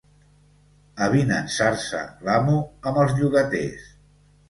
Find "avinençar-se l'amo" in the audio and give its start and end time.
1.09-2.59